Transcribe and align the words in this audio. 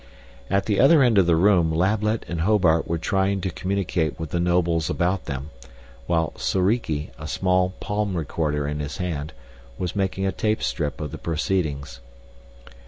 At 0.49 0.65
the 0.65 0.79
other 0.79 1.03
end 1.03 1.19
of 1.19 1.27
the 1.27 1.35
room 1.35 1.71
Lablet 1.71 2.25
and 2.27 2.41
Hobart 2.41 2.87
were 2.87 2.97
trying 2.97 3.39
to 3.41 3.51
communicate 3.51 4.19
with 4.19 4.31
the 4.31 4.39
nobles 4.39 4.89
about 4.89 5.25
them, 5.25 5.51
while 6.07 6.33
Soriki, 6.37 7.11
a 7.19 7.27
small 7.27 7.75
palm 7.79 8.17
recorder 8.17 8.67
in 8.67 8.79
his 8.79 8.97
hand, 8.97 9.31
was 9.77 9.95
making 9.95 10.25
a 10.25 10.31
tape 10.31 10.63
strip 10.63 10.99
of 11.01 11.11
the 11.11 11.19
proceedings. 11.19 11.99